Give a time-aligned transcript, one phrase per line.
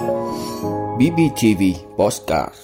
[0.00, 1.62] BBTV
[1.96, 2.54] Postcard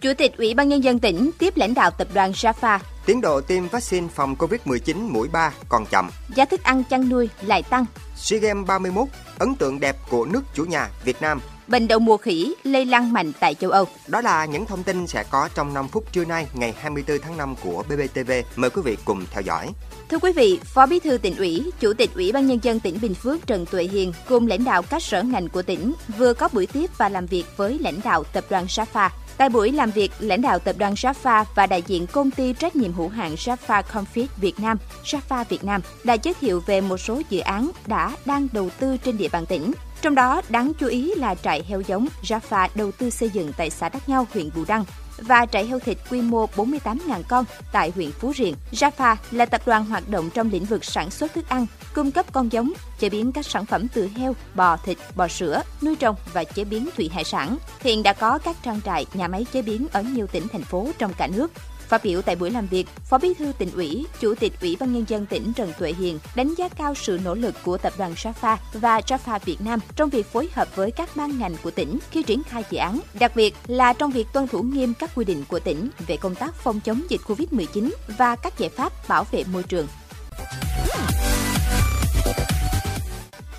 [0.00, 2.78] Chủ tịch Ủy ban Nhân dân tỉnh tiếp lãnh đạo tập đoàn Jaffa.
[3.06, 6.10] Tiến độ tiêm vaccine phòng COVID-19 mũi 3 còn chậm.
[6.34, 7.84] Giá thức ăn chăn nuôi lại tăng.
[8.16, 9.08] SEA Games 31,
[9.38, 11.40] ấn tượng đẹp của nước chủ nhà Việt Nam.
[11.68, 13.84] Bệnh đậu mùa khỉ lây lan mạnh tại châu Âu.
[14.06, 17.36] Đó là những thông tin sẽ có trong 5 phút trưa nay ngày 24 tháng
[17.36, 18.30] 5 của BBTV.
[18.56, 19.68] Mời quý vị cùng theo dõi.
[20.08, 22.98] Thưa quý vị, Phó Bí thư tỉnh ủy, Chủ tịch Ủy ban Nhân dân tỉnh
[23.02, 26.48] Bình Phước Trần Tuệ Hiền cùng lãnh đạo các sở ngành của tỉnh vừa có
[26.52, 29.10] buổi tiếp và làm việc với lãnh đạo tập đoàn Safa.
[29.36, 32.76] Tại buổi làm việc, lãnh đạo tập đoàn Jaffa và đại diện công ty trách
[32.76, 36.96] nhiệm hữu hạn Jaffa Confit Việt Nam, Jaffa Việt Nam đã giới thiệu về một
[36.96, 39.72] số dự án đã đang đầu tư trên địa bàn tỉnh.
[40.06, 43.70] Trong đó, đáng chú ý là trại heo giống Jaffa đầu tư xây dựng tại
[43.70, 44.84] xã Đắc Nhau, huyện Bù Đăng,
[45.18, 48.54] và trại heo thịt quy mô 48.000 con tại huyện Phú Riềng.
[48.72, 52.26] Jaffa là tập đoàn hoạt động trong lĩnh vực sản xuất thức ăn, cung cấp
[52.32, 56.16] con giống, chế biến các sản phẩm từ heo, bò, thịt, bò sữa, nuôi trồng
[56.32, 57.56] và chế biến thủy hải sản.
[57.80, 60.88] Hiện đã có các trang trại, nhà máy chế biến ở nhiều tỉnh thành phố
[60.98, 61.52] trong cả nước.
[61.88, 64.92] Phát biểu tại buổi làm việc, Phó Bí thư tỉnh ủy, Chủ tịch Ủy ban
[64.92, 68.14] nhân dân tỉnh Trần Tuệ Hiền đánh giá cao sự nỗ lực của tập đoàn
[68.14, 71.98] Jaffa và Jaffa Việt Nam trong việc phối hợp với các ban ngành của tỉnh
[72.10, 75.24] khi triển khai dự án, đặc biệt là trong việc tuân thủ nghiêm các quy
[75.24, 79.24] định của tỉnh về công tác phòng chống dịch COVID-19 và các giải pháp bảo
[79.30, 79.86] vệ môi trường.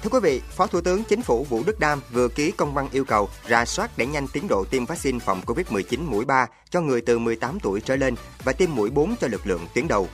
[0.07, 2.89] Thưa quý vị, Phó Thủ tướng Chính phủ Vũ Đức Đam vừa ký công văn
[2.91, 6.81] yêu cầu ra soát đẩy nhanh tiến độ tiêm vaccine phòng COVID-19 mũi 3 cho
[6.81, 10.07] người từ 18 tuổi trở lên và tiêm mũi 4 cho lực lượng tuyến đầu.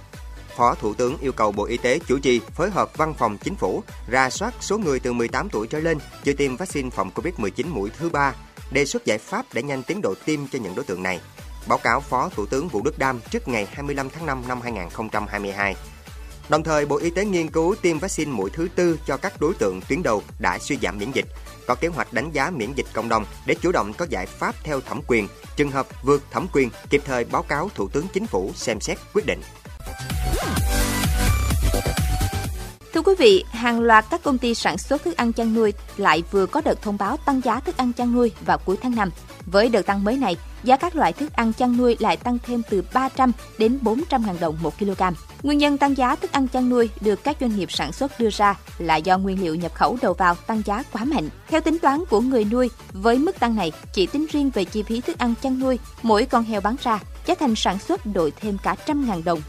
[0.57, 3.55] Phó Thủ tướng yêu cầu Bộ Y tế chủ trì phối hợp Văn phòng Chính
[3.55, 7.65] phủ ra soát số người từ 18 tuổi trở lên chưa tiêm vaccine phòng COVID-19
[7.69, 8.35] mũi thứ ba,
[8.71, 11.19] đề xuất giải pháp để nhanh tiến độ tiêm cho những đối tượng này.
[11.67, 15.75] Báo cáo Phó Thủ tướng Vũ Đức Đam trước ngày 25 tháng 5 năm 2022.
[16.49, 19.53] Đồng thời, Bộ Y tế nghiên cứu tiêm vaccine mũi thứ tư cho các đối
[19.53, 21.25] tượng tuyến đầu đã suy giảm miễn dịch,
[21.67, 24.55] có kế hoạch đánh giá miễn dịch cộng đồng để chủ động có giải pháp
[24.63, 28.27] theo thẩm quyền, trường hợp vượt thẩm quyền kịp thời báo cáo Thủ tướng Chính
[28.27, 29.41] phủ xem xét quyết định.
[32.93, 36.23] Thưa quý vị, hàng loạt các công ty sản xuất thức ăn chăn nuôi lại
[36.31, 39.09] vừa có đợt thông báo tăng giá thức ăn chăn nuôi vào cuối tháng 5.
[39.45, 42.61] Với đợt tăng mới này, giá các loại thức ăn chăn nuôi lại tăng thêm
[42.69, 45.01] từ 300 đến 400 ngàn đồng một kg.
[45.43, 48.29] Nguyên nhân tăng giá thức ăn chăn nuôi được các doanh nghiệp sản xuất đưa
[48.29, 51.29] ra là do nguyên liệu nhập khẩu đầu vào tăng giá quá mạnh.
[51.47, 54.83] Theo tính toán của người nuôi, với mức tăng này, chỉ tính riêng về chi
[54.83, 58.31] phí thức ăn chăn nuôi, mỗi con heo bán ra, giá thành sản xuất đội
[58.31, 59.41] thêm cả trăm ngàn đồng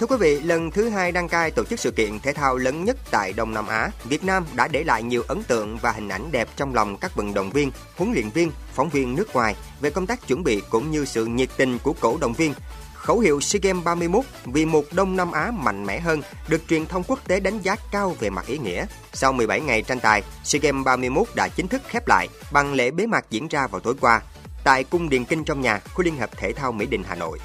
[0.00, 2.84] Thưa quý vị, lần thứ hai đăng cai tổ chức sự kiện thể thao lớn
[2.84, 6.08] nhất tại Đông Nam Á, Việt Nam đã để lại nhiều ấn tượng và hình
[6.08, 9.56] ảnh đẹp trong lòng các vận động viên, huấn luyện viên, phóng viên nước ngoài
[9.80, 12.54] về công tác chuẩn bị cũng như sự nhiệt tình của cổ động viên.
[12.94, 16.86] Khẩu hiệu SEA Games 31 vì một Đông Nam Á mạnh mẽ hơn được truyền
[16.86, 18.86] thông quốc tế đánh giá cao về mặt ý nghĩa.
[19.12, 22.90] Sau 17 ngày tranh tài, SEA Games 31 đã chính thức khép lại bằng lễ
[22.90, 24.20] bế mạc diễn ra vào tối qua
[24.64, 27.38] tại cung Điền Kinh trong nhà, khu Liên hợp Thể thao Mỹ Đình Hà Nội.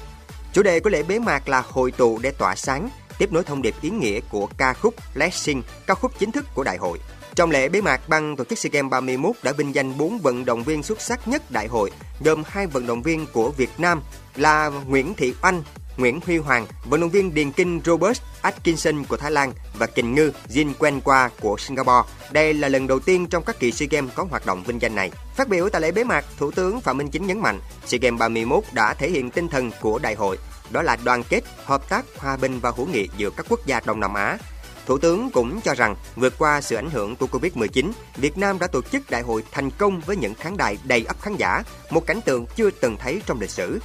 [0.56, 3.62] Chủ đề của lễ bế mạc là hội tụ để tỏa sáng, tiếp nối thông
[3.62, 6.98] điệp ý nghĩa của ca khúc Blessing, ca khúc chính thức của đại hội.
[7.34, 10.44] Trong lễ bế mạc, ban tổ chức SEA Games 31 đã vinh danh 4 vận
[10.44, 11.90] động viên xuất sắc nhất đại hội,
[12.24, 14.00] gồm hai vận động viên của Việt Nam
[14.36, 15.62] là Nguyễn Thị Oanh,
[15.96, 20.14] Nguyễn Huy Hoàng, vận động viên điền kinh Robert Atkinson của Thái Lan và kình
[20.14, 21.00] ngư Jin Quen
[21.40, 22.08] của Singapore.
[22.32, 24.94] Đây là lần đầu tiên trong các kỳ SEA Games có hoạt động vinh danh
[24.94, 25.10] này.
[25.36, 28.18] Phát biểu tại lễ bế mạc, Thủ tướng Phạm Minh Chính nhấn mạnh, SEA Games
[28.18, 30.38] 31 đã thể hiện tinh thần của đại hội,
[30.70, 33.80] đó là đoàn kết, hợp tác, hòa bình và hữu nghị giữa các quốc gia
[33.80, 34.38] Đông Nam Á.
[34.86, 38.66] Thủ tướng cũng cho rằng vượt qua sự ảnh hưởng của Covid-19, Việt Nam đã
[38.66, 42.06] tổ chức đại hội thành công với những khán đài đầy ắp khán giả, một
[42.06, 43.80] cảnh tượng chưa từng thấy trong lịch sử.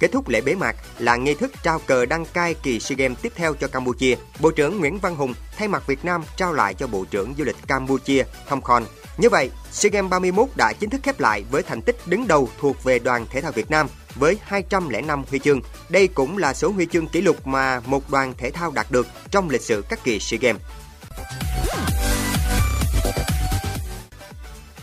[0.00, 3.18] Kết thúc lễ bế mạc là nghi thức trao cờ đăng cai kỳ SEA Games
[3.22, 4.16] tiếp theo cho Campuchia.
[4.40, 7.44] Bộ trưởng Nguyễn Văn Hùng thay mặt Việt Nam trao lại cho Bộ trưởng Du
[7.44, 8.84] lịch Campuchia Thong Khon.
[9.18, 12.48] Như vậy, SEA Games 31 đã chính thức khép lại với thành tích đứng đầu
[12.60, 15.60] thuộc về đoàn thể thao Việt Nam với 205 huy chương.
[15.88, 19.06] Đây cũng là số huy chương kỷ lục mà một đoàn thể thao đạt được
[19.30, 20.62] trong lịch sử các kỳ SEA Games.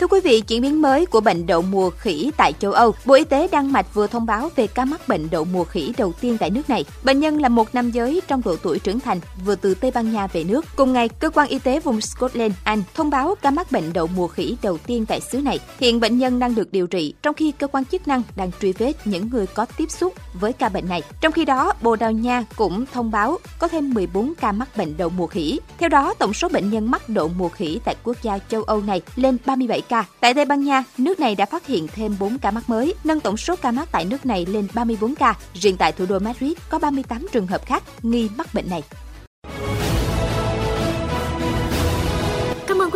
[0.05, 3.13] Thưa quý vị, diễn biến mới của bệnh đậu mùa khỉ tại châu Âu, Bộ
[3.13, 6.13] Y tế Đan Mạch vừa thông báo về ca mắc bệnh đậu mùa khỉ đầu
[6.21, 6.85] tiên tại nước này.
[7.03, 10.13] Bệnh nhân là một nam giới trong độ tuổi trưởng thành, vừa từ Tây Ban
[10.13, 10.65] Nha về nước.
[10.75, 14.07] Cùng ngày, cơ quan y tế vùng Scotland, Anh thông báo ca mắc bệnh đậu
[14.07, 15.59] mùa khỉ đầu tiên tại xứ này.
[15.79, 18.73] Hiện bệnh nhân đang được điều trị, trong khi cơ quan chức năng đang truy
[18.73, 21.01] vết những người có tiếp xúc với ca bệnh này.
[21.21, 24.97] Trong khi đó, Bồ Đào Nha cũng thông báo có thêm 14 ca mắc bệnh
[24.97, 25.59] đậu mùa khỉ.
[25.77, 28.81] Theo đó, tổng số bệnh nhân mắc đậu mùa khỉ tại quốc gia châu Âu
[28.81, 29.94] này lên 37 ca.
[30.19, 33.19] Tại Tây Ban Nha, nước này đã phát hiện thêm 4 ca mắc mới, nâng
[33.19, 35.35] tổng số ca mắc tại nước này lên 34 ca.
[35.53, 38.83] Riêng tại thủ đô Madrid có 38 trường hợp khác nghi mắc bệnh này.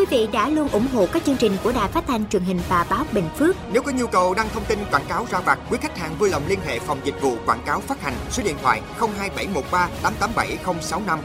[0.09, 2.85] vị đã luôn ủng hộ các chương trình của Đài Phát thanh truyền hình và
[2.89, 3.55] báo Bình Phước.
[3.73, 6.29] Nếu có nhu cầu đăng thông tin quảng cáo ra vặt, quý khách hàng vui
[6.29, 11.19] lòng liên hệ phòng dịch vụ quảng cáo phát hành số điện thoại 02713 887065.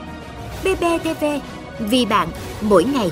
[0.64, 1.24] BBTV,
[1.78, 2.28] vì bạn,
[2.60, 3.10] mỗi ngày.